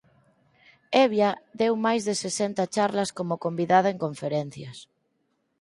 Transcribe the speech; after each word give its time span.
Hevia 1.01 1.29
deu 1.61 1.73
máis 1.85 2.01
de 2.07 2.15
sesenta 2.23 2.63
charlas 2.75 3.09
como 3.17 3.41
convidada 3.45 3.87
en 3.93 3.97
conferencias. 4.05 4.77